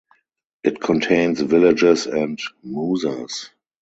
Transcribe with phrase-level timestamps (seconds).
[0.63, 3.51] It contains villages and mouzas.